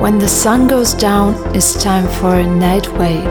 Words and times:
When 0.00 0.20
the 0.20 0.28
sun 0.28 0.68
goes 0.68 0.94
down, 0.94 1.34
it's 1.56 1.82
time 1.82 2.06
for 2.06 2.36
a 2.36 2.46
night 2.46 2.86
wave. 2.92 3.26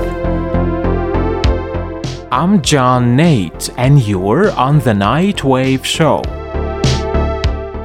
I'm 2.30 2.62
John 2.62 3.16
Nate, 3.16 3.70
and 3.78 4.06
you're 4.06 4.52
on 4.52 4.80
the 4.80 4.92
Nightwave 4.92 5.86
Show. 5.86 6.24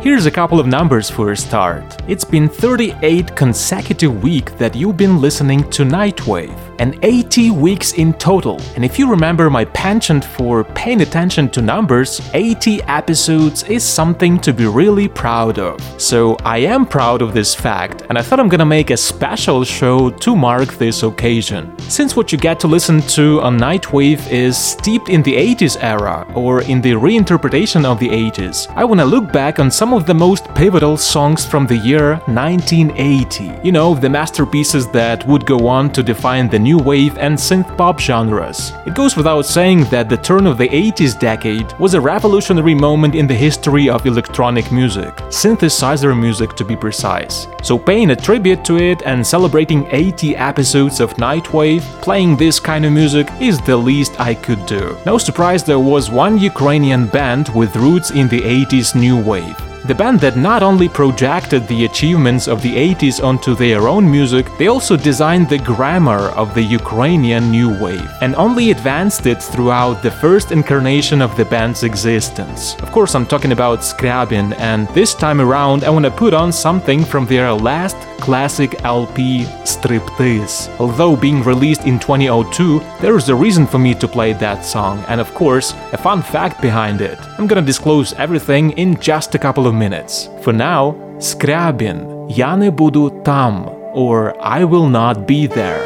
Here's 0.02 0.26
a 0.26 0.32
couple 0.32 0.58
of 0.58 0.66
numbers 0.66 1.08
for 1.08 1.30
a 1.30 1.36
start. 1.36 2.02
It's 2.08 2.24
been 2.24 2.48
38 2.48 3.36
consecutive 3.36 4.20
weeks 4.20 4.50
that 4.54 4.74
you've 4.74 4.96
been 4.96 5.20
listening 5.20 5.70
to 5.70 5.84
Nightwave, 5.84 6.58
and 6.80 6.98
80 7.32 7.50
weeks 7.52 7.94
in 7.94 8.12
total. 8.12 8.60
And 8.76 8.84
if 8.84 8.98
you 8.98 9.08
remember 9.08 9.48
my 9.48 9.64
penchant 9.64 10.22
for 10.22 10.64
paying 10.64 11.00
attention 11.00 11.48
to 11.52 11.62
numbers, 11.62 12.20
80 12.34 12.82
episodes 12.82 13.62
is 13.62 13.82
something 13.82 14.38
to 14.40 14.52
be 14.52 14.66
really 14.66 15.08
proud 15.08 15.58
of. 15.58 15.80
So 15.98 16.36
I 16.44 16.58
am 16.58 16.84
proud 16.84 17.22
of 17.22 17.32
this 17.32 17.54
fact, 17.54 18.02
and 18.10 18.18
I 18.18 18.22
thought 18.22 18.38
I'm 18.38 18.50
gonna 18.50 18.66
make 18.66 18.90
a 18.90 18.98
special 18.98 19.64
show 19.64 20.10
to 20.10 20.36
mark 20.36 20.74
this 20.74 21.02
occasion. 21.04 21.72
Since 21.88 22.16
what 22.16 22.32
you 22.32 22.38
get 22.38 22.60
to 22.60 22.68
listen 22.68 23.00
to 23.16 23.40
on 23.40 23.58
Nightwave 23.58 24.30
is 24.30 24.58
steeped 24.58 25.08
in 25.08 25.22
the 25.22 25.34
80s 25.34 25.78
era, 25.80 26.26
or 26.34 26.60
in 26.60 26.82
the 26.82 26.92
reinterpretation 26.92 27.86
of 27.86 27.98
the 27.98 28.10
80s, 28.10 28.68
I 28.76 28.84
wanna 28.84 29.06
look 29.06 29.32
back 29.32 29.58
on 29.58 29.70
some 29.70 29.94
of 29.94 30.04
the 30.04 30.12
most 30.12 30.54
pivotal 30.54 30.98
songs 30.98 31.46
from 31.46 31.66
the 31.66 31.78
year 31.78 32.20
1980. 32.26 33.52
You 33.62 33.72
know, 33.72 33.94
the 33.94 34.10
masterpieces 34.10 34.86
that 34.88 35.26
would 35.26 35.46
go 35.46 35.66
on 35.66 35.90
to 35.94 36.02
define 36.02 36.50
the 36.50 36.58
new 36.58 36.76
wave 36.76 37.16
and 37.22 37.38
synth 37.38 37.76
pop 37.78 37.98
genres. 37.98 38.72
It 38.84 38.94
goes 38.94 39.16
without 39.16 39.46
saying 39.46 39.84
that 39.84 40.08
the 40.08 40.16
turn 40.16 40.46
of 40.46 40.58
the 40.58 40.68
80s 40.68 41.18
decade 41.18 41.72
was 41.78 41.94
a 41.94 42.00
revolutionary 42.00 42.74
moment 42.74 43.14
in 43.14 43.26
the 43.26 43.34
history 43.34 43.88
of 43.88 44.04
electronic 44.04 44.70
music, 44.70 45.16
synthesizer 45.30 46.14
music 46.18 46.54
to 46.56 46.64
be 46.64 46.76
precise. 46.76 47.46
So, 47.62 47.78
paying 47.78 48.10
a 48.10 48.16
tribute 48.16 48.64
to 48.66 48.76
it 48.76 49.02
and 49.06 49.26
celebrating 49.26 49.86
80 49.90 50.36
episodes 50.36 51.00
of 51.00 51.14
Nightwave, 51.14 51.82
playing 52.02 52.36
this 52.36 52.60
kind 52.60 52.84
of 52.84 52.92
music 52.92 53.28
is 53.40 53.60
the 53.60 53.76
least 53.76 54.20
I 54.20 54.34
could 54.34 54.66
do. 54.66 54.98
No 55.06 55.16
surprise 55.16 55.64
there 55.64 55.78
was 55.78 56.10
one 56.10 56.38
Ukrainian 56.38 57.06
band 57.06 57.48
with 57.50 57.76
roots 57.76 58.10
in 58.10 58.28
the 58.28 58.40
80s 58.40 58.94
new 58.94 59.16
wave. 59.16 59.71
The 59.84 59.96
band 59.96 60.20
that 60.20 60.36
not 60.36 60.62
only 60.62 60.88
projected 60.88 61.66
the 61.66 61.86
achievements 61.86 62.46
of 62.46 62.62
the 62.62 62.72
80s 62.72 63.20
onto 63.20 63.56
their 63.56 63.88
own 63.88 64.08
music, 64.08 64.46
they 64.56 64.68
also 64.68 64.96
designed 64.96 65.48
the 65.48 65.58
grammar 65.58 66.30
of 66.36 66.54
the 66.54 66.62
Ukrainian 66.62 67.50
new 67.50 67.68
wave, 67.82 68.08
and 68.20 68.36
only 68.36 68.70
advanced 68.70 69.26
it 69.26 69.42
throughout 69.42 70.00
the 70.00 70.10
first 70.12 70.52
incarnation 70.52 71.20
of 71.20 71.36
the 71.36 71.46
band's 71.46 71.82
existence. 71.82 72.76
Of 72.76 72.92
course, 72.92 73.16
I'm 73.16 73.26
talking 73.26 73.50
about 73.50 73.80
Skryabin, 73.80 74.56
and 74.58 74.86
this 74.90 75.14
time 75.14 75.40
around 75.40 75.82
I 75.82 75.90
want 75.90 76.04
to 76.04 76.12
put 76.12 76.32
on 76.32 76.52
something 76.52 77.04
from 77.04 77.26
their 77.26 77.52
last 77.52 77.96
classic 78.20 78.84
LP, 78.84 79.46
Striptease. 79.64 80.70
Although 80.78 81.16
being 81.16 81.42
released 81.42 81.86
in 81.86 81.98
2002, 81.98 82.78
there 83.00 83.16
is 83.16 83.28
a 83.28 83.34
reason 83.34 83.66
for 83.66 83.80
me 83.80 83.94
to 83.96 84.06
play 84.06 84.32
that 84.34 84.64
song, 84.64 85.04
and 85.08 85.20
of 85.20 85.34
course, 85.34 85.74
a 85.92 85.96
fun 85.98 86.22
fact 86.22 86.62
behind 86.62 87.00
it. 87.00 87.18
I'm 87.36 87.48
gonna 87.48 87.62
disclose 87.62 88.12
everything 88.12 88.70
in 88.78 89.00
just 89.00 89.34
a 89.34 89.40
couple 89.40 89.66
of 89.66 89.71
minutes. 89.72 90.28
For 90.42 90.52
now, 90.52 90.94
Skryabin, 91.18 92.12
Я 92.28 92.56
не 92.56 92.70
буду 92.70 93.10
там, 93.10 93.68
or 93.94 94.34
I 94.40 94.64
will 94.64 94.88
not 94.88 95.26
be 95.26 95.46
there. 95.46 95.80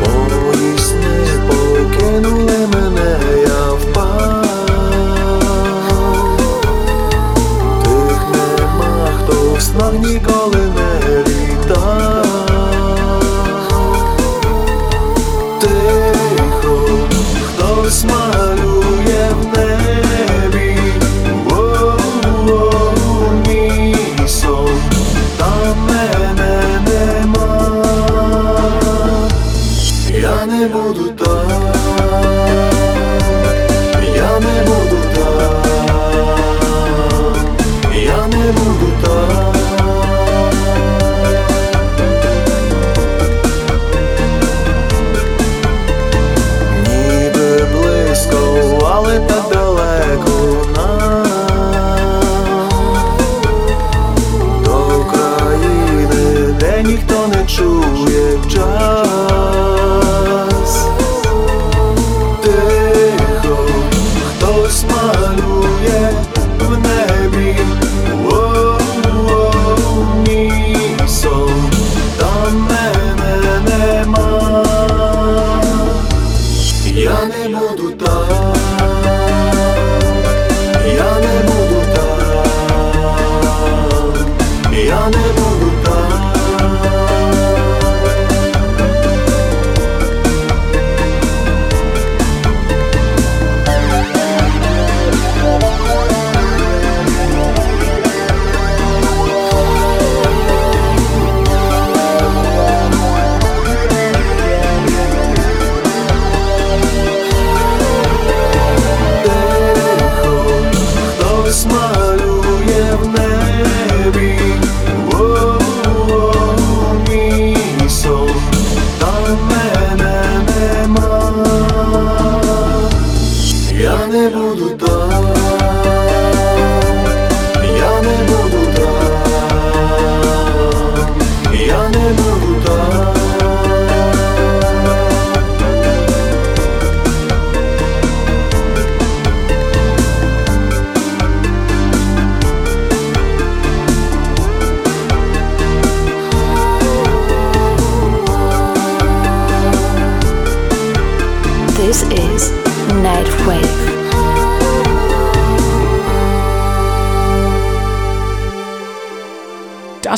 Мої 0.00 0.78
сни 0.78 1.60
smile 17.90 18.69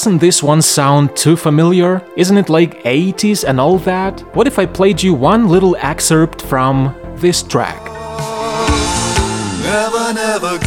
Doesn't 0.03 0.19
this 0.19 0.43
one 0.43 0.63
sound 0.63 1.15
too 1.15 1.37
familiar? 1.37 2.05
Isn't 2.17 2.37
it 2.37 2.49
like 2.49 2.83
80s 2.83 3.45
and 3.47 3.61
all 3.61 3.79
that? 3.87 4.19
What 4.35 4.49
if 4.49 4.59
I 4.59 4.67
played 4.67 5.01
you 5.01 5.15
one 5.15 5.49
little 5.49 5.77
excerpt 5.79 6.43
from 6.43 6.93
this 7.19 7.41
track? 7.41 7.81
Never, 9.63 10.13
never 10.13 10.59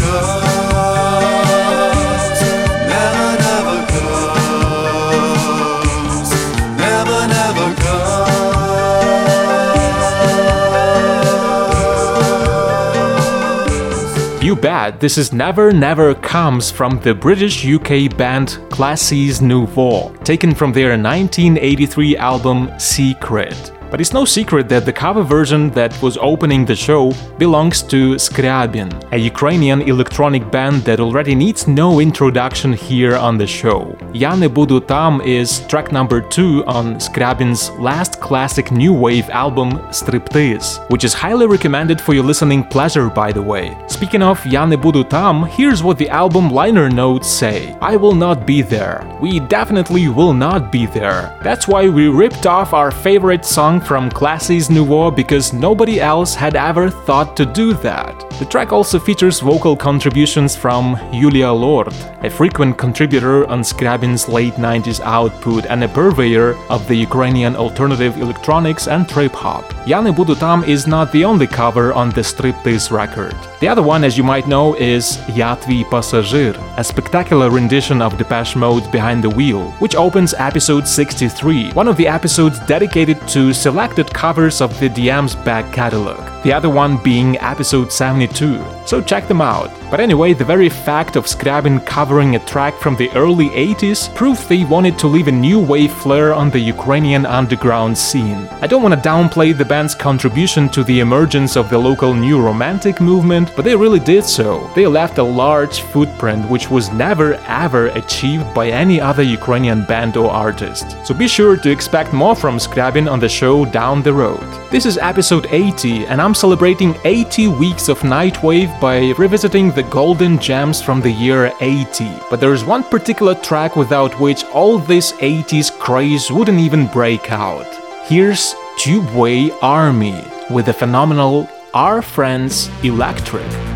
You 14.46 14.56
bet, 14.56 15.00
this 15.00 15.18
is 15.18 15.34
Never 15.34 15.72
Never 15.72 16.14
comes 16.14 16.70
from 16.70 17.00
the 17.00 17.16
British 17.16 17.66
UK 17.66 18.16
band 18.16 18.60
Classix 18.70 19.42
Nouveaux, 19.42 20.16
taken 20.24 20.54
from 20.54 20.72
their 20.72 20.90
1983 20.90 22.16
album 22.18 22.70
Secret. 22.78 23.72
But 23.91 24.01
it's 24.01 24.13
no 24.13 24.25
secret 24.25 24.69
that 24.69 24.85
the 24.85 24.93
cover 24.93 25.25
version 25.25 25.71
that 25.71 26.01
was 26.01 26.17
opening 26.21 26.65
the 26.65 26.77
show 26.77 27.13
belongs 27.39 27.83
to 27.83 28.15
Skryabin, 28.15 28.89
a 29.13 29.17
Ukrainian 29.17 29.83
electronic 29.83 30.49
band 30.53 30.85
that 30.85 31.01
already 31.01 31.35
needs 31.35 31.67
no 31.67 31.99
introduction 31.99 32.73
here 32.73 33.17
on 33.17 33.37
the 33.37 33.49
show. 33.49 33.97
Я 34.15 34.37
не 34.37 34.47
буду 34.49 34.81
там 34.81 35.21
is 35.23 35.67
track 35.67 35.91
number 35.91 36.21
2 36.21 36.65
on 36.67 37.01
Skryabin's 37.01 37.71
last 37.81 38.21
classic 38.21 38.71
new 38.71 38.93
wave 38.93 39.29
album 39.31 39.73
Striptease, 39.91 40.79
which 40.89 41.05
is 41.05 41.13
highly 41.13 41.47
recommended 41.47 42.01
for 42.01 42.15
your 42.15 42.25
listening 42.25 42.63
pleasure 42.63 43.09
by 43.09 43.33
the 43.33 43.43
way. 43.43 43.77
Speaking 43.89 44.23
of 44.23 44.39
Я 44.47 44.67
не 44.67 44.77
буду 44.77 45.03
там, 45.03 45.49
here's 45.59 45.83
what 45.83 45.99
the 45.99 46.09
album 46.11 46.49
liner 46.51 46.89
notes 46.89 47.27
say. 47.29 47.75
I 47.81 47.97
will 47.97 48.15
not 48.15 48.47
be 48.47 48.63
there. 48.63 49.05
We 49.21 49.41
definitely 49.41 50.07
will 50.07 50.33
not 50.33 50.71
be 50.71 50.87
there. 50.87 51.37
That's 51.43 51.67
why 51.67 51.89
we 51.89 52.07
ripped 52.07 52.47
off 52.47 52.73
our 52.73 52.93
favorite 52.93 53.45
song 53.45 53.81
song 53.81 53.84
from 53.86 54.10
Classix 54.10 54.70
Nouveaux 54.70 55.12
because 55.12 55.54
nobody 55.54 56.02
else 56.02 56.34
had 56.34 56.56
ever 56.56 56.90
thought 56.90 57.38
to 57.38 57.46
do 57.46 57.74
that. 57.76 58.26
The 58.40 58.46
track 58.46 58.74
also 58.74 59.00
features 59.00 59.40
vocal 59.40 59.76
contributions 59.78 60.56
from 60.56 60.98
Julia 61.14 61.52
Lord, 61.52 61.94
a 62.24 62.30
frequent 62.30 62.78
contributor 62.78 63.48
on 63.48 63.62
Skryabin's 63.62 64.28
late 64.28 64.56
90s 64.56 65.00
output 65.02 65.66
and 65.68 65.84
a 65.84 65.88
purveyor 65.88 66.56
of 66.70 66.88
the 66.88 66.96
Ukrainian 66.96 67.56
alternative 67.56 68.18
electronics 68.18 68.88
and 68.88 69.08
trip 69.08 69.32
hop. 69.32 69.64
Yane 69.86 70.14
Budutam 70.14 70.68
is 70.68 70.88
not 70.88 71.12
the 71.12 71.24
only 71.24 71.48
cover 71.48 71.94
on 71.94 72.10
the 72.10 72.22
Striptease 72.22 72.92
record. 72.92 73.36
The 73.60 73.68
other 73.68 73.84
one, 73.84 74.04
as 74.04 74.18
you 74.18 74.24
might 74.24 74.48
know, 74.48 74.76
is 74.76 75.18
Yatvi 75.40 75.86
твій 75.86 76.78
a 76.78 76.84
spectacular 76.84 77.50
rendition 77.50 78.02
of 78.02 78.18
Depeche 78.18 78.56
Mode's 78.56 78.88
Behind 78.88 79.24
the 79.24 79.30
Wheel, 79.30 79.72
which 79.80 79.96
opens 79.96 80.34
episode 80.38 80.88
63, 80.88 81.72
one 81.72 81.88
of 81.88 81.98
the 81.98 82.08
episodes 82.08 82.60
dedicated 82.68 83.18
to 83.30 83.54
selected 83.66 84.14
covers 84.14 84.62
of 84.62 84.80
the 84.80 84.88
DM's 84.88 85.34
back 85.34 85.74
catalog, 85.74 86.22
the 86.44 86.54
other 86.54 86.70
one 86.70 87.02
being 87.02 87.36
episode 87.40 87.92
72, 87.92 88.64
so 88.86 89.02
check 89.02 89.28
them 89.28 89.42
out. 89.42 89.72
But 89.90 90.00
anyway, 90.00 90.34
the 90.34 90.44
very 90.44 90.70
fact 90.70 91.16
of 91.16 91.26
Skryabin 91.26 91.86
covering 91.86 92.36
a 92.36 92.46
track 92.46 92.78
from 92.80 92.96
the 92.96 93.10
early 93.12 93.50
80s 93.50 94.14
proved 94.14 94.48
they 94.50 94.66
wanted 94.66 95.00
to 95.00 95.08
leave 95.08 95.28
a 95.28 95.32
new 95.32 95.60
wave 95.60 95.94
flair 95.94 96.34
on 96.34 96.50
the 96.50 96.60
Ukrainian 96.60 97.26
underground 97.26 97.98
scene. 97.98 98.48
I 98.62 98.68
don't 98.68 98.84
want 98.84 98.94
to 98.96 99.10
downplay 99.10 99.56
the 99.56 99.66
band's 99.66 99.96
contribution 99.96 100.70
to 100.70 100.84
the 100.84 101.00
emergence 101.00 101.56
of 101.56 101.70
the 101.70 101.78
local 101.78 102.14
new 102.14 102.42
romantic 102.42 103.00
movement, 103.00 103.52
but 103.56 103.64
they 103.64 103.76
really 103.76 104.00
did 104.00 104.26
so. 104.26 104.70
They 104.76 104.86
left 104.88 105.18
a 105.18 105.24
large 105.24 105.82
footprint 105.82 106.50
which 106.50 106.70
was 106.70 106.92
never 106.92 107.36
ever 107.48 107.88
achieved 108.02 108.54
by 108.54 108.68
any 108.70 109.00
other 109.00 109.24
Ukrainian 109.24 109.86
band 109.86 110.18
or 110.18 110.30
artist. 110.30 110.86
So 111.06 111.14
be 111.14 111.28
sure 111.28 111.56
to 111.58 111.72
expect 111.72 112.12
more 112.12 112.36
from 112.36 112.58
Skryabin 112.58 113.10
on 113.10 113.20
the 113.20 113.30
show 113.30 113.55
down 113.64 114.04
the 114.04 114.12
road. 114.12 114.44
This 114.72 114.86
is 114.86 114.98
episode 114.98 115.48
80, 115.52 116.08
and 116.08 116.22
I'm 116.22 116.34
celebrating 116.34 116.96
80 117.06 117.48
weeks 117.48 117.88
of 117.88 118.00
Nightwave 118.00 118.78
by 118.82 119.12
revisiting 119.12 119.72
the 119.72 119.84
golden 119.84 120.38
gems 120.40 120.82
from 120.82 121.00
the 121.00 121.12
year 121.12 121.54
80. 121.62 122.10
But 122.30 122.42
there 122.42 122.54
is 122.54 122.66
one 122.66 122.84
particular 122.84 123.36
track 123.36 123.78
without 123.78 124.20
which 124.20 124.44
all 124.46 124.80
this 124.80 125.14
80s 125.14 125.72
craze 125.80 126.30
wouldn't 126.30 126.60
even 126.60 126.88
break 126.88 127.32
out. 127.32 127.68
Here's 128.08 128.56
Tubeway 128.80 129.58
Army 129.62 130.22
with 130.50 130.66
the 130.66 130.74
phenomenal 130.74 131.48
Are 131.74 132.02
Friends 132.02 132.70
Electric. 132.84 133.75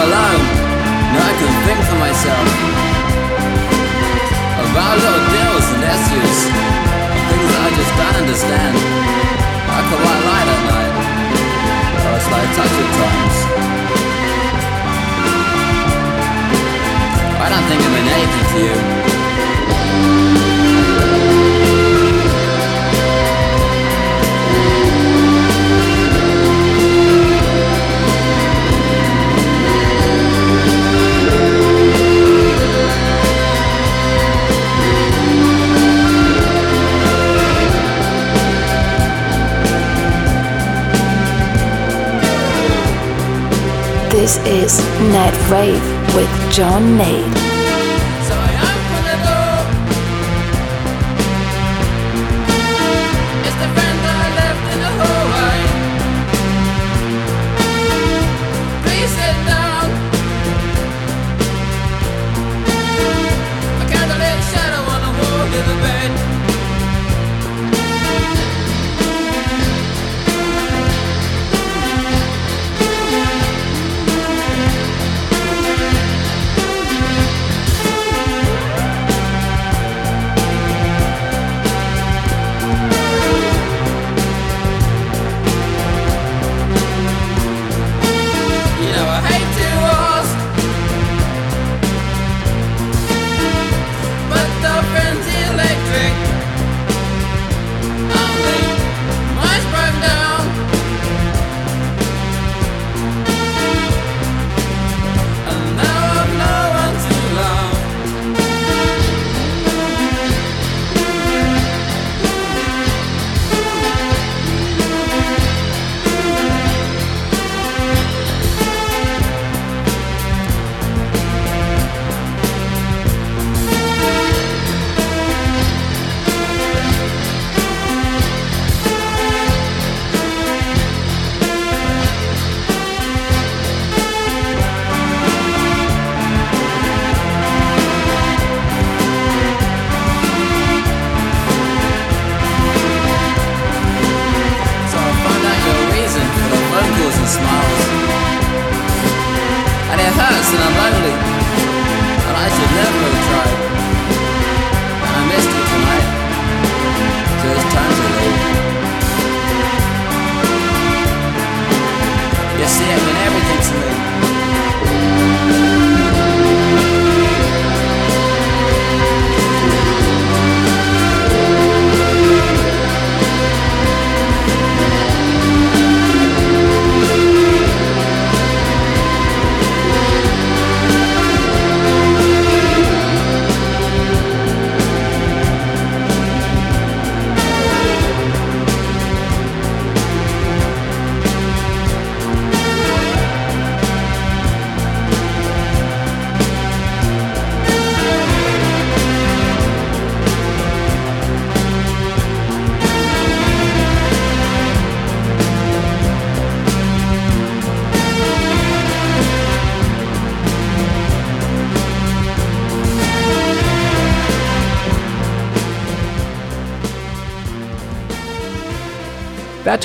alone. 0.00 0.44
Now 1.12 1.24
I 1.28 1.34
can 1.36 1.52
think 1.66 1.80
for 1.90 1.98
myself 2.00 2.46
about 4.64 4.94
little 4.96 5.24
deals 5.34 5.66
and 5.74 5.82
issues, 5.94 6.38
things 7.28 7.48
that 7.52 7.62
I 7.66 7.70
just 7.74 7.92
don't 8.00 8.16
understand. 8.22 8.74
I 9.76 9.80
could 9.86 10.00
white 10.00 10.24
light 10.30 10.48
at 10.54 10.62
night, 10.72 10.94
so 12.00 12.08
it's 12.16 12.28
like 12.32 12.48
touch 12.56 12.74
at 12.80 12.90
times. 13.00 13.36
I 17.44 17.46
don't 17.52 17.66
think 17.68 17.80
it 17.84 17.90
meant 17.92 18.08
anything 18.14 18.46
to 18.52 18.58
you. 18.68 18.99
This 44.20 44.36
is 44.44 44.78
Nightwave 45.14 46.14
with 46.14 46.52
John 46.52 46.98
Nate. 46.98 47.49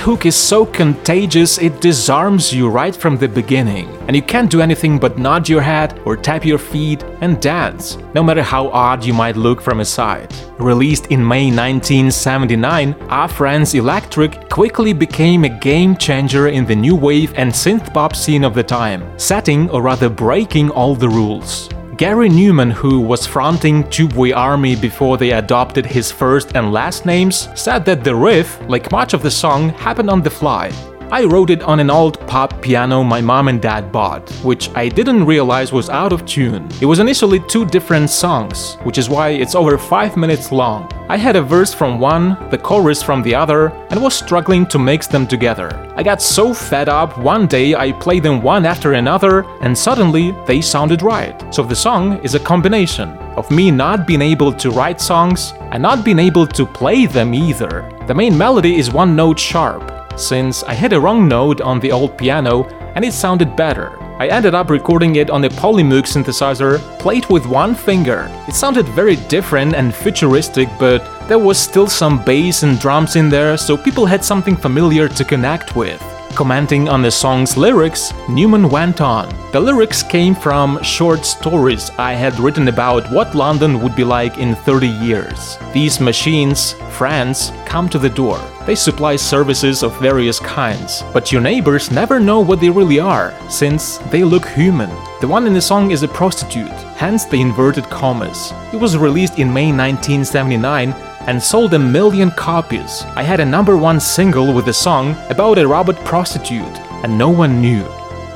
Hook 0.05 0.27
is 0.27 0.35
so 0.35 0.67
contagious 0.67 1.57
it 1.57 1.81
disarms 1.81 2.53
you 2.53 2.69
right 2.69 2.95
from 2.95 3.17
the 3.17 3.27
beginning, 3.27 3.88
and 4.05 4.15
you 4.15 4.21
can't 4.21 4.51
do 4.51 4.62
anything 4.62 5.00
but 5.00 5.17
nod 5.17 5.50
your 5.50 5.63
head 5.63 6.00
or 6.05 6.15
tap 6.15 6.45
your 6.45 6.59
feet 6.59 7.01
and 7.21 7.41
dance, 7.41 7.97
no 8.13 8.21
matter 8.21 8.43
how 8.43 8.67
odd 8.67 9.03
you 9.03 9.15
might 9.15 9.35
look 9.35 9.59
from 9.59 9.79
a 9.79 9.83
side. 9.85 10.31
Released 10.59 11.07
in 11.07 11.27
May 11.27 11.45
1979, 11.45 12.93
Are 13.09 13.27
Friends 13.27 13.74
Electric 13.74 14.47
quickly 14.47 14.93
became 14.93 15.43
a 15.43 15.50
game 15.50 15.97
changer 15.97 16.50
in 16.50 16.67
the 16.67 16.75
new 16.75 16.95
wave 16.95 17.33
and 17.35 17.51
synth 17.51 17.91
pop 17.91 18.15
scene 18.15 18.43
of 18.43 18.53
the 18.53 18.62
time, 18.62 19.01
setting 19.17 19.71
or 19.71 19.81
rather 19.81 20.07
breaking 20.07 20.69
all 20.69 20.93
the 20.93 21.09
rules. 21.09 21.67
Gary 21.97 22.27
Numan, 22.27 22.73
who 22.73 22.99
was 22.99 23.25
fronting 23.25 23.81
Tubeway 23.85 24.35
Army 24.35 24.75
before 24.75 25.17
they 25.17 25.31
adopted 25.31 25.85
his 25.85 26.11
first 26.11 26.53
and 26.53 26.73
last 26.73 27.05
names, 27.05 27.47
said 27.55 27.85
that 27.85 28.03
the 28.03 28.13
riff, 28.13 28.59
like 28.67 28.91
much 28.91 29.13
of 29.13 29.21
the 29.23 29.31
song, 29.31 29.69
happened 29.69 30.09
on 30.09 30.21
the 30.21 30.29
fly. 30.29 30.71
I 31.12 31.24
wrote 31.24 31.51
it 31.51 31.62
on 31.62 31.79
an 31.79 31.91
old 31.91 32.19
pop 32.27 32.62
piano 32.63 33.03
my 33.03 33.21
mom 33.21 33.47
and 33.47 33.62
dad 33.62 33.91
bought, 33.91 34.27
which 34.43 34.69
I 34.75 34.89
didn't 34.89 35.25
realize 35.25 35.71
was 35.71 35.89
out 35.89 36.12
of 36.12 36.25
tune. 36.25 36.67
It 36.81 36.85
was 36.85 36.97
initially 36.97 37.39
two 37.41 37.63
different 37.65 38.09
songs, 38.09 38.75
which 38.83 38.97
is 38.97 39.07
why 39.07 39.29
it's 39.29 39.53
over 39.53 39.77
5 39.77 40.17
minutes 40.17 40.51
long. 40.51 40.91
I 41.07 41.17
had 41.17 41.35
a 41.35 41.43
verse 41.43 41.74
from 41.74 42.00
one, 42.00 42.50
the 42.50 42.57
chorus 42.57 43.03
from 43.03 43.21
the 43.21 43.35
other, 43.35 43.67
and 43.91 44.01
was 44.01 44.15
struggling 44.15 44.65
to 44.67 44.79
mix 44.79 45.05
them 45.05 45.27
together. 45.27 45.69
I 45.95 46.01
got 46.01 46.24
so 46.24 46.55
fed 46.55 46.89
up 46.89 47.17
one 47.19 47.45
day 47.45 47.75
I 47.75 47.91
played 47.91 48.24
them 48.24 48.41
one 48.41 48.65
after 48.65 48.93
another, 48.93 49.45
and 49.62 49.77
suddenly 49.77 50.35
they 50.47 50.59
sounded 50.59 51.03
right. 51.03 51.53
So 51.53 51.62
the 51.62 51.75
song 51.75 52.19
is 52.24 52.33
a 52.33 52.39
combination 52.39 53.09
of 53.38 53.51
me 53.51 53.69
not 53.69 54.07
being 54.07 54.24
able 54.24 54.51
to 54.53 54.71
write 54.71 55.00
songs 55.00 55.53
and 55.71 55.83
not 55.83 56.03
being 56.03 56.19
able 56.19 56.47
to 56.47 56.65
play 56.65 57.05
them 57.05 57.35
either. 57.35 57.88
The 58.07 58.15
main 58.15 58.35
melody 58.35 58.77
is 58.77 58.91
one 58.91 59.15
note 59.15 59.39
sharp, 59.39 60.04
since 60.15 60.63
I 60.63 60.74
hit 60.74 60.93
a 60.93 61.00
wrong 61.00 61.27
note 61.27 61.62
on 61.62 61.79
the 61.79 61.91
old 61.91 62.17
piano 62.17 62.63
and 62.95 63.03
it 63.03 63.13
sounded 63.13 63.55
better. 63.55 63.98
I 64.17 64.27
ended 64.27 64.55
up 64.55 64.69
recording 64.69 65.17
it 65.17 65.29
on 65.29 65.43
a 65.43 65.50
Polymoog 65.50 66.05
synthesizer 66.05 66.79
played 67.00 67.25
with 67.25 67.45
one 67.45 67.75
finger. 67.75 68.29
It 68.48 68.55
sounded 68.55 68.88
very 68.88 69.17
different 69.27 69.75
and 69.75 69.93
futuristic, 69.93 70.69
but 70.79 71.27
there 71.27 71.38
was 71.38 71.57
still 71.57 71.88
some 71.88 72.24
bass 72.24 72.63
and 72.63 72.79
drums 72.79 73.17
in 73.17 73.29
there, 73.29 73.57
so 73.57 73.75
people 73.75 74.05
had 74.05 74.24
something 74.24 74.55
familiar 74.55 75.10
to 75.10 75.25
connect 75.25 75.75
with. 75.75 76.01
Commenting 76.34 76.88
on 76.88 77.01
the 77.01 77.12
song's 77.12 77.57
lyrics, 77.57 78.13
Numan 78.27 78.69
went 78.69 79.01
on. 79.01 79.27
The 79.51 79.60
lyrics 79.60 80.03
came 80.03 80.36
from 80.36 80.81
short 80.81 81.25
stories 81.25 81.91
I 81.98 82.13
had 82.13 82.39
written 82.39 82.69
about 82.69 83.10
what 83.12 83.36
London 83.36 83.81
would 83.81 83.95
be 83.95 84.03
like 84.05 84.38
in 84.38 84.55
30 84.55 84.88
years. 84.88 85.57
These 85.74 86.00
machines, 86.00 86.74
friends, 86.91 87.51
come 87.65 87.89
to 87.89 88.00
the 88.00 88.10
door. 88.10 88.39
They 88.65 88.74
supply 88.74 89.15
services 89.15 89.84
of 89.84 90.00
various 90.00 90.39
kinds, 90.39 91.03
but 91.13 91.31
your 91.31 91.39
neighbors 91.39 91.91
never 91.91 92.19
know 92.19 92.39
what 92.39 92.60
they 92.60 92.72
really 92.72 93.00
are, 93.00 93.31
since 93.48 94.00
they 94.10 94.24
look 94.24 94.48
human. 94.48 94.89
The 95.22 95.27
one 95.27 95.45
in 95.45 95.53
the 95.53 95.62
song 95.62 95.91
is 95.91 96.01
a 96.01 96.07
prostitute, 96.07 96.72
hence 96.98 97.25
the 97.25 97.39
inverted 97.39 97.84
commas. 97.86 98.51
It 98.74 98.77
was 98.77 98.98
released 98.98 99.38
in 99.38 99.53
May 99.53 99.67
1979 99.67 100.93
and 101.27 101.41
sold 101.41 101.75
a 101.75 101.79
million 101.79 102.31
copies. 102.31 103.03
I 103.15 103.22
had 103.22 103.39
a 103.39 103.45
number 103.45 103.77
one 103.77 104.00
single 104.00 104.51
with 104.51 104.67
a 104.67 104.74
song 104.74 105.15
about 105.29 105.60
a 105.60 105.67
robot 105.67 105.98
prostitute, 106.03 106.79
and 107.03 107.15
no 107.15 107.29
one 107.29 107.62
knew. 107.62 107.84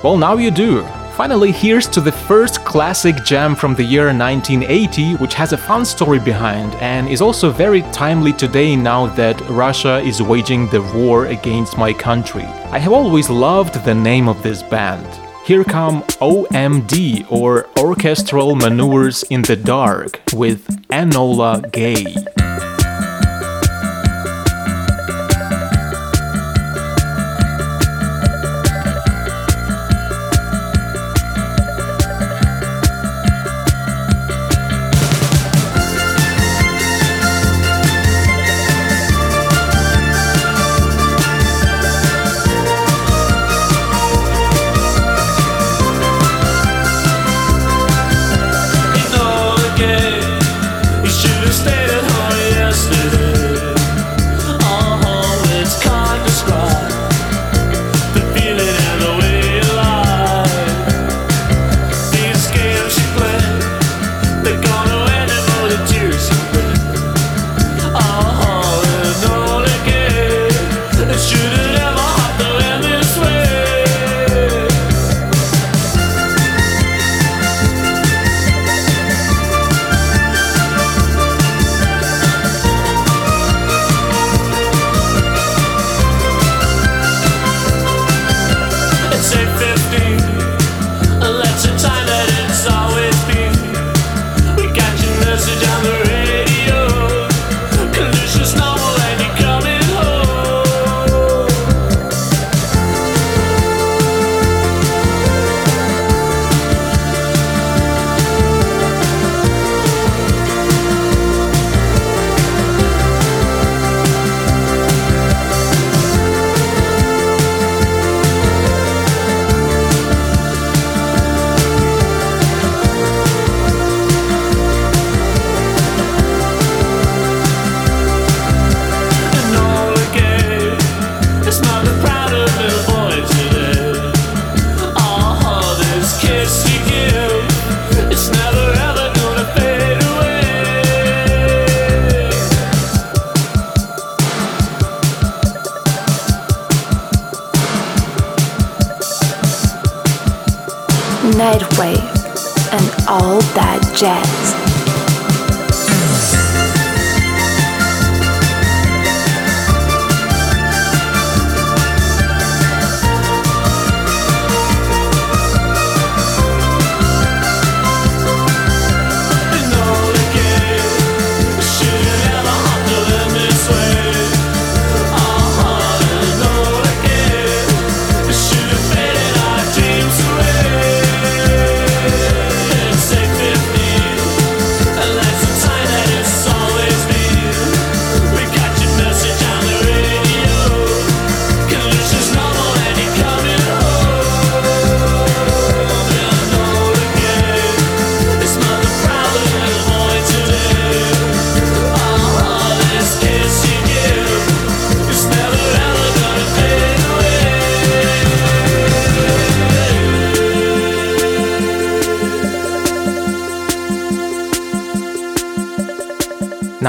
Well, 0.03 0.17
now 0.17 0.37
you 0.37 0.51
do. 0.51 0.85
Finally, 1.19 1.51
here's 1.51 1.85
to 1.85 1.99
the 1.99 2.13
first 2.13 2.63
classic 2.63 3.25
jam 3.25 3.53
from 3.53 3.75
the 3.75 3.83
year 3.83 4.05
1980, 4.05 5.15
which 5.15 5.33
has 5.33 5.51
a 5.51 5.57
fun 5.57 5.83
story 5.83 6.17
behind 6.17 6.73
and 6.75 7.09
is 7.09 7.19
also 7.19 7.51
very 7.51 7.81
timely 7.91 8.31
today 8.31 8.73
now 8.73 9.05
that 9.05 9.37
Russia 9.49 9.99
is 9.99 10.21
waging 10.21 10.69
the 10.69 10.81
war 10.95 11.25
against 11.25 11.77
my 11.77 11.91
country. 11.91 12.45
I 12.71 12.79
have 12.79 12.93
always 12.93 13.29
loved 13.29 13.83
the 13.83 13.93
name 13.93 14.29
of 14.29 14.41
this 14.43 14.63
band. 14.63 15.05
Here 15.45 15.65
come 15.65 16.03
OMD 16.21 17.29
or 17.29 17.67
Orchestral 17.77 18.55
Maneuvers 18.55 19.23
in 19.23 19.41
the 19.41 19.57
Dark 19.57 20.21
with 20.31 20.65
Enola 20.87 21.69
Gay. 21.73 22.78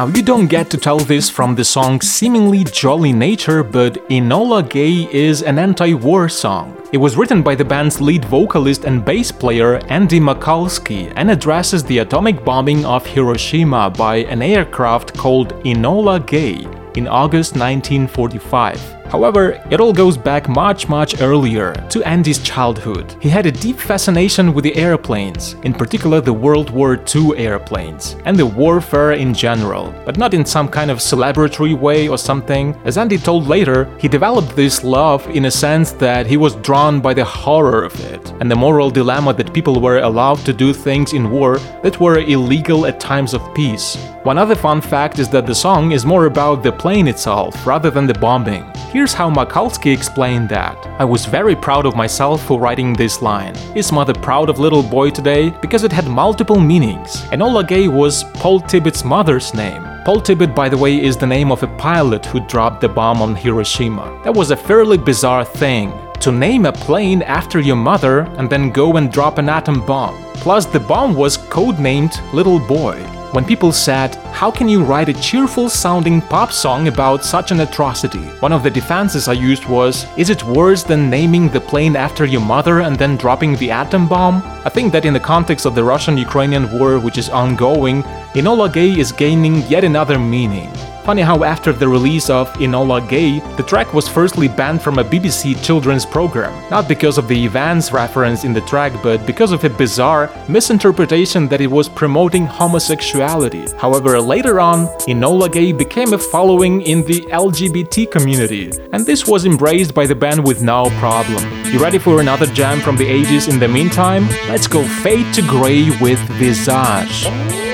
Now, 0.00 0.06
you 0.06 0.22
don't 0.22 0.46
get 0.46 0.70
to 0.70 0.78
tell 0.78 0.98
this 0.98 1.28
from 1.28 1.54
the 1.54 1.62
song's 1.62 2.10
seemingly 2.10 2.64
jolly 2.64 3.12
nature, 3.12 3.62
but 3.62 4.08
Enola 4.08 4.66
Gay 4.66 5.06
is 5.12 5.42
an 5.42 5.58
anti 5.58 5.92
war 5.92 6.26
song. 6.30 6.74
It 6.90 6.96
was 6.96 7.18
written 7.18 7.42
by 7.42 7.54
the 7.54 7.66
band's 7.66 8.00
lead 8.00 8.24
vocalist 8.24 8.86
and 8.86 9.04
bass 9.04 9.30
player 9.30 9.76
Andy 9.88 10.18
McCluskey 10.18 11.12
and 11.16 11.30
addresses 11.30 11.84
the 11.84 11.98
atomic 11.98 12.42
bombing 12.46 12.82
of 12.86 13.04
Hiroshima 13.04 13.90
by 13.90 14.24
an 14.32 14.40
aircraft 14.40 15.14
called 15.18 15.52
Enola 15.64 16.26
Gay 16.26 16.66
in 16.98 17.06
August 17.06 17.56
1945. 17.56 18.99
However, 19.11 19.61
it 19.70 19.81
all 19.81 19.92
goes 19.92 20.16
back 20.16 20.49
much 20.49 20.88
much 20.88 21.20
earlier, 21.20 21.73
to 21.90 22.03
Andy's 22.05 22.38
childhood. 22.38 23.16
He 23.20 23.29
had 23.29 23.46
a 23.46 23.53
deep 23.53 23.79
fascination 23.79 24.55
with 24.55 24.62
the 24.62 24.77
airplanes, 24.77 25.55
in 25.64 25.75
particular 25.75 26.20
the 26.20 26.33
World 26.33 26.70
War 26.70 26.99
II 27.14 27.37
airplanes, 27.37 28.16
and 28.25 28.37
the 28.37 28.46
warfare 28.46 29.12
in 29.12 29.35
general, 29.35 29.92
but 30.05 30.16
not 30.16 30.33
in 30.33 30.44
some 30.44 30.68
kind 30.68 30.92
of 30.92 30.99
celebratory 30.99 31.77
way 31.77 32.09
or 32.09 32.18
something. 32.18 32.75
As 32.85 32.99
Andy 32.99 33.18
told 33.18 33.49
later, 33.49 33.88
he 33.99 34.07
developed 34.07 34.55
this 34.55 34.85
love 34.85 35.27
in 35.29 35.46
a 35.46 35.51
sense 35.51 35.90
that 35.92 36.27
he 36.27 36.37
was 36.37 36.55
drawn 36.57 37.01
by 37.01 37.12
the 37.12 37.25
horror 37.25 37.83
of 37.83 37.99
it, 38.12 38.31
and 38.40 38.49
the 38.49 38.57
moral 38.57 38.90
dilemma 38.90 39.35
that 39.35 39.53
people 39.53 39.81
were 39.81 39.99
allowed 39.99 40.38
to 40.46 40.53
do 40.53 40.73
things 40.73 41.14
in 41.14 41.31
war 41.31 41.59
that 41.83 41.99
were 41.99 42.20
illegal 42.20 42.87
at 42.87 43.01
times 43.01 43.35
of 43.35 43.55
peace. 43.55 43.96
One 44.23 44.38
other 44.38 44.55
fun 44.55 44.81
fact 44.83 45.18
is 45.18 45.31
that 45.31 45.46
the 45.46 45.55
song 45.55 45.92
is 45.92 46.05
more 46.05 46.27
about 46.27 46.62
the 46.62 46.70
plane 46.70 47.09
itself 47.09 47.66
rather 47.66 47.90
than 47.90 48.07
the 48.07 48.14
bombing. 48.14 48.70
Here's 49.00 49.14
how 49.14 49.30
McCluskey 49.30 49.94
explained 49.94 50.50
that. 50.50 50.76
I 51.00 51.06
was 51.06 51.24
very 51.24 51.56
proud 51.56 51.86
of 51.86 51.96
myself 51.96 52.44
for 52.44 52.60
writing 52.60 52.92
this 52.92 53.22
line. 53.22 53.56
Is 53.74 53.90
mother 53.90 54.12
proud 54.12 54.50
of 54.50 54.58
little 54.58 54.82
boy 54.82 55.08
today? 55.08 55.48
Because 55.62 55.84
it 55.84 55.90
had 55.90 56.06
multiple 56.06 56.60
meanings. 56.60 57.22
Enola 57.32 57.66
Gay 57.66 57.88
was 57.88 58.24
Paul 58.34 58.60
Tibbets' 58.60 59.02
mother's 59.02 59.54
name. 59.54 59.82
Paul 60.04 60.20
Tibbett, 60.20 60.54
by 60.54 60.68
the 60.68 60.76
way, 60.76 61.02
is 61.02 61.16
the 61.16 61.26
name 61.26 61.50
of 61.50 61.62
a 61.62 61.76
pilot 61.78 62.26
who 62.26 62.46
dropped 62.46 62.82
the 62.82 62.90
bomb 62.90 63.22
on 63.22 63.34
Hiroshima. 63.34 64.20
That 64.22 64.34
was 64.34 64.50
a 64.50 64.56
fairly 64.68 64.98
bizarre 64.98 65.46
thing. 65.46 65.94
To 66.20 66.30
name 66.30 66.66
a 66.66 66.72
plane 66.72 67.22
after 67.22 67.58
your 67.58 67.76
mother 67.76 68.26
and 68.36 68.50
then 68.50 68.68
go 68.68 68.98
and 68.98 69.10
drop 69.10 69.38
an 69.38 69.48
atom 69.48 69.80
bomb. 69.86 70.14
Plus, 70.34 70.66
the 70.66 70.78
bomb 70.78 71.14
was 71.14 71.38
codenamed 71.38 72.20
Little 72.34 72.58
Boy 72.58 73.02
when 73.33 73.45
people 73.45 73.71
said, 73.73 74.16
How 74.33 74.51
can 74.51 74.69
you 74.69 74.83
write 74.83 75.09
a 75.09 75.21
cheerful 75.21 75.69
sounding 75.69 76.21
pop 76.21 76.51
song 76.51 76.88
about 76.88 77.25
such 77.25 77.53
an 77.53 77.61
atrocity? 77.61 78.25
One 78.40 78.53
of 78.53 78.62
the 78.62 78.71
defenses 78.71 79.29
I 79.29 79.35
used 79.35 79.66
was, 79.66 80.07
Is 80.16 80.31
it 80.31 80.43
worse 80.45 80.83
than 80.83 81.09
naming 81.09 81.49
the 81.49 81.61
plane 81.61 81.95
after 81.95 82.25
your 82.25 82.40
mother 82.40 82.81
and 82.81 82.97
then 82.97 83.16
dropping 83.16 83.57
the 83.57 83.71
atom 83.71 84.09
bomb? 84.09 84.43
I 84.64 84.69
think 84.69 84.93
that 84.93 85.05
in 85.05 85.14
the 85.14 85.21
context 85.21 85.64
of 85.64 85.75
the 85.75 85.85
Russian 85.85 86.16
Ukrainian 86.19 86.71
war, 86.77 86.99
which 86.99 87.19
is 87.19 87.29
ongoing, 87.29 88.03
Enola 88.35 88.73
Gay 88.73 88.99
is 88.99 89.12
gaining 89.12 89.62
yet 89.69 89.85
another 89.85 90.19
meaning. 90.19 90.71
Funny 91.04 91.22
how 91.22 91.44
after 91.44 91.72
the 91.72 91.88
release 91.88 92.28
of 92.28 92.52
Enola 92.54 93.06
Gay, 93.08 93.40
the 93.56 93.62
track 93.62 93.94
was 93.94 94.06
firstly 94.06 94.48
banned 94.48 94.82
from 94.82 94.98
a 94.98 95.04
BBC 95.04 95.60
children's 95.64 96.04
program, 96.04 96.52
not 96.70 96.88
because 96.88 97.16
of 97.16 97.26
the 97.26 97.46
Evans 97.46 97.90
reference 97.90 98.44
in 98.44 98.52
the 98.52 98.60
track, 98.60 98.92
but 99.02 99.26
because 99.26 99.50
of 99.50 99.64
a 99.64 99.70
bizarre 99.70 100.30
misinterpretation 100.48 101.48
that 101.48 101.62
it 101.62 101.66
was 101.66 101.88
promoting 101.88 102.44
homosexuality. 102.46 103.66
However, 103.78 104.20
later 104.20 104.60
on, 104.60 104.88
Enola 105.08 105.50
Gay 105.50 105.72
became 105.72 106.12
a 106.12 106.18
following 106.18 106.82
in 106.82 107.02
the 107.04 107.22
LGBT 107.32 108.10
community, 108.10 108.70
and 108.92 109.06
this 109.06 109.26
was 109.26 109.46
embraced 109.46 109.94
by 109.94 110.06
the 110.06 110.14
band 110.14 110.46
with 110.46 110.62
no 110.62 110.90
problem. 111.00 111.42
You 111.72 111.78
ready 111.78 111.98
for 111.98 112.20
another 112.20 112.46
jam 112.46 112.78
from 112.80 112.96
the 112.96 113.06
80s 113.06 113.48
in 113.48 113.58
the 113.58 113.68
meantime? 113.68 114.28
Let's 114.48 114.66
go 114.66 114.84
fade 115.02 115.32
to 115.34 115.42
grey 115.42 115.88
with 115.98 116.18
Visage. 116.38 117.69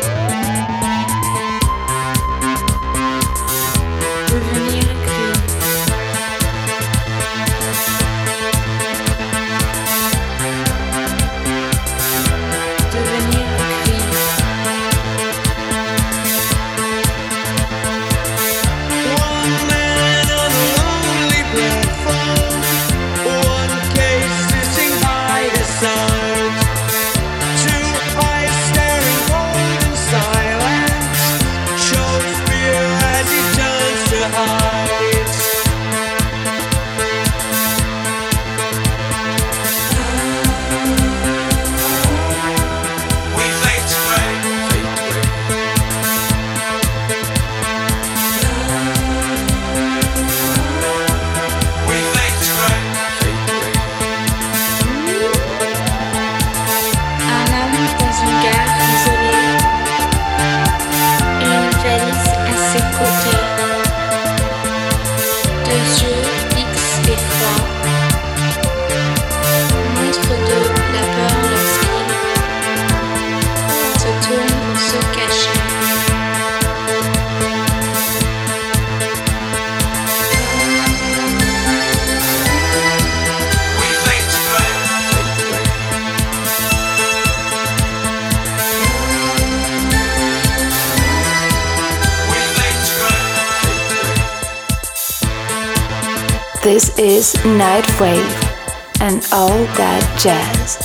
Nightwave 97.96 99.00
and 99.00 99.24
all 99.32 99.56
that 99.80 100.04
jazz. 100.20 100.76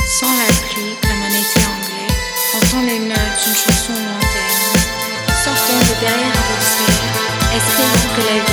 Sans 0.00 0.32
la 0.32 0.48
pluie, 0.72 0.96
comme 1.02 1.20
un 1.20 1.34
été 1.36 1.60
anglais, 1.60 2.08
entend 2.56 2.82
les 2.88 3.00
notes 3.00 3.36
d'une 3.44 3.54
chanson 3.54 3.92
lointaine. 3.92 4.80
Sortant 5.44 5.80
de 5.80 5.94
derrière 6.00 6.32
un 6.32 6.48
que 8.16 8.22
la 8.24 8.38
vie 8.40 8.51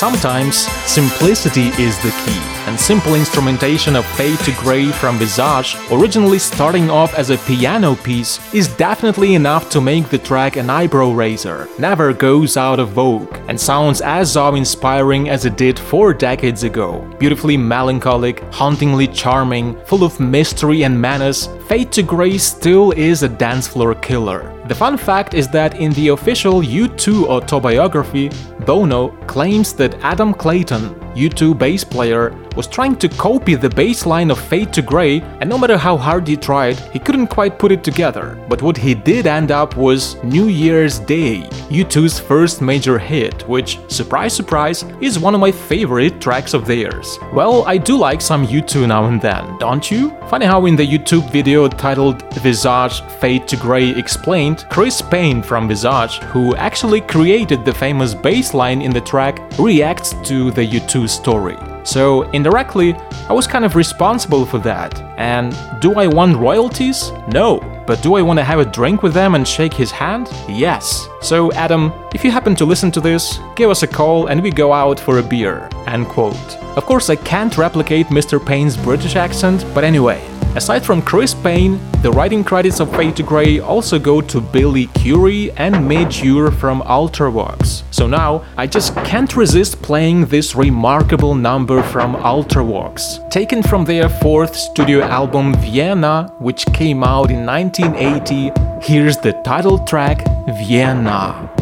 Sometimes 0.00 0.56
simplicity 0.90 1.66
is 1.78 1.94
the 1.98 2.10
key, 2.24 2.40
and 2.66 2.80
simple 2.80 3.14
instrumentation 3.14 3.94
of 3.96 4.06
Fade 4.16 4.38
to 4.38 4.52
Grey 4.52 4.86
from 4.86 5.18
Visage, 5.18 5.76
originally 5.92 6.38
starting 6.38 6.88
off 6.88 7.12
as 7.16 7.28
a 7.28 7.36
piano 7.36 7.94
piece, 7.96 8.40
is 8.54 8.74
definitely 8.76 9.34
enough 9.34 9.68
to 9.68 9.78
make 9.82 10.08
the 10.08 10.16
track 10.16 10.56
an 10.56 10.70
eyebrow 10.70 11.10
raiser, 11.10 11.68
never 11.78 12.14
goes 12.14 12.56
out 12.56 12.80
of 12.80 12.88
vogue, 12.92 13.36
and 13.48 13.60
sounds 13.60 14.00
as 14.00 14.38
awe-inspiring 14.38 15.28
as 15.28 15.44
it 15.44 15.58
did 15.58 15.78
four 15.78 16.14
decades 16.14 16.62
ago. 16.62 17.06
Beautifully 17.18 17.58
melancholic, 17.58 18.40
hauntingly 18.54 19.06
charming, 19.06 19.78
full 19.84 20.02
of 20.02 20.18
mystery 20.18 20.84
and 20.84 20.98
menace, 20.98 21.46
Fade 21.68 21.92
to 21.92 22.02
Grey 22.02 22.38
still 22.38 22.92
is 22.92 23.22
a 23.22 23.28
dance 23.28 23.68
floor 23.68 23.94
killer. 23.96 24.59
The 24.70 24.76
fun 24.76 24.96
fact 24.96 25.34
is 25.34 25.48
that 25.48 25.80
in 25.80 25.90
the 25.94 26.10
official 26.10 26.62
U2 26.62 27.24
autobiography, 27.24 28.30
Bono 28.64 29.08
claims 29.26 29.72
that 29.72 29.96
Adam 30.00 30.32
Clayton, 30.32 30.94
U2 31.14 31.58
bass 31.58 31.84
player, 31.84 32.34
was 32.56 32.66
trying 32.66 32.96
to 32.96 33.08
copy 33.08 33.54
the 33.54 33.70
bass 33.70 34.06
line 34.06 34.30
of 34.30 34.40
Fade 34.40 34.72
to 34.72 34.82
Grey, 34.82 35.20
and 35.40 35.48
no 35.48 35.58
matter 35.58 35.76
how 35.76 35.96
hard 35.96 36.26
he 36.26 36.36
tried, 36.36 36.78
he 36.92 36.98
couldn't 36.98 37.28
quite 37.28 37.58
put 37.58 37.72
it 37.72 37.84
together. 37.84 38.38
But 38.48 38.62
what 38.62 38.76
he 38.76 38.94
did 38.94 39.26
end 39.26 39.50
up 39.50 39.76
was 39.76 40.22
New 40.24 40.48
Year's 40.48 40.98
Day, 40.98 41.42
U2's 41.70 42.18
first 42.18 42.60
major 42.60 42.98
hit, 42.98 43.48
which, 43.48 43.78
surprise 43.88 44.34
surprise, 44.34 44.84
is 45.00 45.18
one 45.18 45.34
of 45.34 45.40
my 45.40 45.52
favorite 45.52 46.20
tracks 46.20 46.54
of 46.54 46.66
theirs. 46.66 47.18
Well, 47.32 47.64
I 47.66 47.76
do 47.78 47.96
like 47.96 48.20
some 48.20 48.46
U2 48.46 48.88
now 48.88 49.06
and 49.06 49.20
then, 49.20 49.58
don't 49.58 49.90
you? 49.90 50.10
Funny 50.28 50.46
how 50.46 50.66
in 50.66 50.76
the 50.76 50.86
YouTube 50.86 51.30
video 51.30 51.68
titled 51.68 52.22
Visage 52.34 53.00
Fade 53.20 53.48
to 53.48 53.56
Grey 53.56 53.90
Explained, 53.90 54.64
Chris 54.70 55.00
Payne 55.00 55.42
from 55.42 55.68
Visage, 55.68 56.18
who 56.32 56.54
actually 56.56 57.00
created 57.00 57.64
the 57.64 57.74
famous 57.74 58.14
bass 58.14 58.54
line 58.54 58.82
in 58.82 58.92
the 58.92 59.00
track, 59.00 59.40
reacts 59.58 60.14
to 60.24 60.50
the 60.52 60.66
U2 60.66 60.99
story. 61.08 61.56
So, 61.82 62.22
indirectly, 62.32 62.94
I 63.28 63.32
was 63.32 63.46
kind 63.46 63.64
of 63.64 63.74
responsible 63.74 64.44
for 64.44 64.58
that. 64.58 65.00
And 65.16 65.56
do 65.80 65.94
I 65.94 66.06
want 66.06 66.36
royalties? 66.36 67.10
No. 67.28 67.60
But 67.86 68.02
do 68.02 68.14
I 68.14 68.22
want 68.22 68.38
to 68.38 68.44
have 68.44 68.60
a 68.60 68.64
drink 68.64 69.02
with 69.02 69.14
them 69.14 69.34
and 69.34 69.46
shake 69.46 69.74
his 69.74 69.90
hand? 69.90 70.28
Yes. 70.48 71.08
So, 71.22 71.52
Adam, 71.52 71.92
if 72.14 72.22
you 72.24 72.30
happen 72.30 72.54
to 72.56 72.64
listen 72.64 72.90
to 72.92 73.00
this, 73.00 73.40
give 73.56 73.70
us 73.70 73.82
a 73.82 73.86
call 73.86 74.26
and 74.26 74.42
we 74.42 74.50
go 74.50 74.72
out 74.72 75.00
for 75.00 75.18
a 75.18 75.22
beer. 75.22 75.68
End 75.86 76.06
quote. 76.06 76.56
Of 76.76 76.86
course, 76.86 77.10
I 77.10 77.16
can't 77.16 77.58
replicate 77.58 78.06
Mr. 78.06 78.44
Payne's 78.44 78.76
British 78.76 79.16
accent, 79.16 79.64
but 79.74 79.82
anyway, 79.82 80.20
Aside 80.56 80.84
from 80.84 81.00
Chris 81.00 81.32
Payne, 81.32 81.78
the 82.02 82.10
writing 82.10 82.42
credits 82.42 82.80
of 82.80 82.90
Fade 82.96 83.14
to 83.16 83.22
Grey 83.22 83.60
also 83.60 84.00
go 84.00 84.20
to 84.20 84.40
Billy 84.40 84.86
Currie 84.96 85.52
and 85.52 85.86
Midge 85.86 86.24
Ure 86.24 86.50
from 86.50 86.82
Ultravox. 86.82 87.84
So 87.92 88.08
now, 88.08 88.44
I 88.56 88.66
just 88.66 88.96
can't 88.96 89.36
resist 89.36 89.80
playing 89.80 90.26
this 90.26 90.56
remarkable 90.56 91.36
number 91.36 91.84
from 91.84 92.16
Ultravox, 92.16 93.30
taken 93.30 93.62
from 93.62 93.84
their 93.84 94.08
fourth 94.08 94.56
studio 94.56 95.02
album 95.02 95.54
Vienna, 95.54 96.34
which 96.40 96.66
came 96.72 97.04
out 97.04 97.30
in 97.30 97.46
1980. 97.46 98.50
Here's 98.82 99.18
the 99.18 99.34
title 99.44 99.78
track, 99.84 100.26
Vienna. 100.66 101.59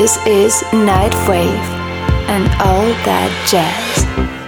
This 0.00 0.16
is 0.26 0.54
Nightwave 0.72 1.68
and 2.32 2.46
all 2.62 2.88
that 3.04 3.30
jazz. 3.50 4.39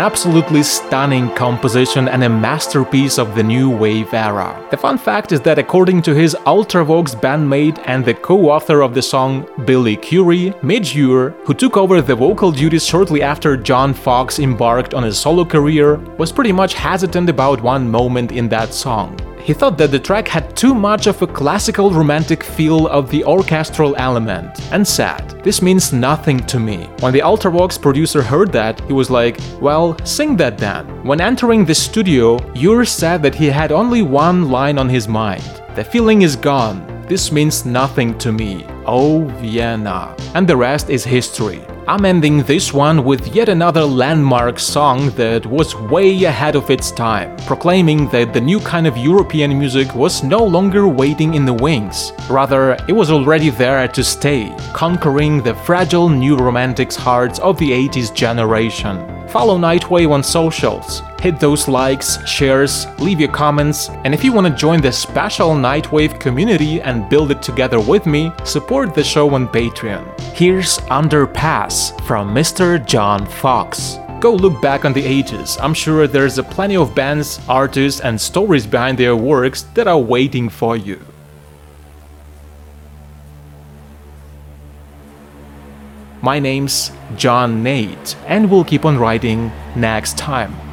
an 0.00 0.06
absolutely 0.06 0.62
stunning 0.62 1.28
composition 1.34 2.08
and 2.08 2.24
a 2.24 2.28
masterpiece 2.28 3.18
of 3.18 3.34
the 3.34 3.42
new 3.42 3.68
wave 3.68 4.14
era. 4.14 4.66
The 4.70 4.76
fun 4.78 4.96
fact 4.96 5.30
is 5.30 5.42
that 5.42 5.58
according 5.58 6.00
to 6.02 6.14
his 6.14 6.34
Ultravox 6.46 7.14
bandmate 7.20 7.78
and 7.84 8.02
the 8.02 8.14
co-author 8.14 8.80
of 8.80 8.94
the 8.94 9.02
song 9.02 9.46
Billy 9.66 9.96
Currie, 9.96 10.54
Midgeure, 10.62 11.34
who 11.44 11.52
took 11.52 11.76
over 11.76 12.00
the 12.00 12.14
vocal 12.14 12.50
duties 12.50 12.86
shortly 12.86 13.20
after 13.20 13.58
John 13.58 13.92
Foxx 13.92 14.38
embarked 14.38 14.94
on 14.94 15.02
his 15.02 15.18
solo 15.18 15.44
career, 15.44 15.96
was 16.16 16.32
pretty 16.32 16.52
much 16.52 16.72
hesitant 16.72 17.28
about 17.28 17.60
one 17.60 17.86
moment 17.86 18.32
in 18.32 18.48
that 18.48 18.72
song. 18.72 19.29
He 19.42 19.54
thought 19.54 19.78
that 19.78 19.90
the 19.90 19.98
track 19.98 20.28
had 20.28 20.56
too 20.56 20.74
much 20.74 21.06
of 21.06 21.20
a 21.22 21.26
classical 21.26 21.90
romantic 21.90 22.44
feel 22.44 22.86
of 22.88 23.10
the 23.10 23.24
orchestral 23.24 23.96
element, 23.96 24.60
and 24.72 24.86
said, 24.86 25.28
This 25.42 25.62
means 25.62 25.92
nothing 25.92 26.38
to 26.46 26.60
me. 26.60 26.88
When 27.00 27.12
the 27.12 27.20
Ultravox 27.20 27.80
producer 27.80 28.22
heard 28.22 28.52
that, 28.52 28.80
he 28.82 28.92
was 28.92 29.10
like, 29.10 29.38
Well, 29.60 29.96
sing 30.04 30.36
that 30.36 30.58
then. 30.58 30.86
When 31.04 31.20
entering 31.20 31.64
the 31.64 31.74
studio, 31.74 32.38
Ure 32.54 32.84
said 32.84 33.22
that 33.22 33.34
he 33.34 33.46
had 33.46 33.72
only 33.72 34.02
one 34.02 34.50
line 34.50 34.78
on 34.78 34.88
his 34.88 35.08
mind 35.08 35.42
The 35.74 35.84
feeling 35.84 36.22
is 36.22 36.36
gone. 36.36 36.86
This 37.08 37.32
means 37.32 37.64
nothing 37.64 38.16
to 38.18 38.30
me. 38.30 38.66
Oh, 38.86 39.24
Vienna. 39.40 40.14
And 40.34 40.46
the 40.46 40.56
rest 40.56 40.90
is 40.90 41.02
history. 41.04 41.60
I'm 41.90 42.04
ending 42.04 42.44
this 42.44 42.72
one 42.72 43.02
with 43.02 43.34
yet 43.34 43.48
another 43.48 43.82
landmark 43.82 44.60
song 44.60 45.10
that 45.16 45.44
was 45.44 45.74
way 45.74 46.22
ahead 46.22 46.54
of 46.54 46.70
its 46.70 46.92
time, 46.92 47.36
proclaiming 47.38 48.08
that 48.10 48.32
the 48.32 48.40
new 48.40 48.60
kind 48.60 48.86
of 48.86 48.96
European 48.96 49.58
music 49.58 49.92
was 49.96 50.22
no 50.22 50.38
longer 50.38 50.86
waiting 50.86 51.34
in 51.34 51.44
the 51.44 51.52
wings. 51.52 52.12
Rather, 52.30 52.74
it 52.86 52.92
was 52.92 53.10
already 53.10 53.50
there 53.50 53.88
to 53.88 54.04
stay, 54.04 54.54
conquering 54.72 55.42
the 55.42 55.56
fragile 55.66 56.08
new 56.08 56.36
romantics 56.36 56.94
hearts 56.94 57.40
of 57.40 57.58
the 57.58 57.72
80s 57.72 58.14
generation. 58.14 59.04
Follow 59.28 59.58
Nightwave 59.58 60.12
on 60.12 60.22
socials. 60.22 61.02
Hit 61.20 61.38
those 61.38 61.68
likes, 61.68 62.24
shares, 62.26 62.86
leave 62.98 63.20
your 63.20 63.30
comments, 63.30 63.88
and 64.04 64.14
if 64.14 64.24
you 64.24 64.32
want 64.32 64.46
to 64.46 64.54
join 64.54 64.80
the 64.80 64.90
special 64.90 65.50
Nightwave 65.50 66.18
community 66.18 66.80
and 66.80 67.08
build 67.08 67.30
it 67.30 67.42
together 67.42 67.78
with 67.80 68.06
me, 68.06 68.32
support 68.44 68.94
the 68.94 69.04
show 69.04 69.34
on 69.34 69.46
Patreon. 69.48 70.04
Here's 70.34 70.78
Underpass 70.88 71.79
from 72.06 72.34
Mr. 72.34 72.84
John 72.84 73.24
Foxx. 73.26 73.98
Go 74.20 74.34
look 74.34 74.60
back 74.60 74.84
on 74.84 74.92
the 74.92 75.04
ages. 75.04 75.56
I'm 75.60 75.72
sure 75.72 76.06
there's 76.06 76.36
a 76.36 76.42
plenty 76.42 76.76
of 76.76 76.94
bands, 76.94 77.40
artists, 77.48 78.00
and 78.00 78.20
stories 78.20 78.66
behind 78.66 78.98
their 78.98 79.16
works 79.16 79.62
that 79.74 79.88
are 79.88 79.98
waiting 79.98 80.50
for 80.50 80.76
you. 80.76 81.00
My 86.22 86.38
name's 86.38 86.92
John 87.16 87.62
Nate, 87.62 88.14
and 88.26 88.50
we'll 88.50 88.64
keep 88.64 88.84
on 88.84 88.98
writing 88.98 89.50
next 89.74 90.18
time. 90.18 90.69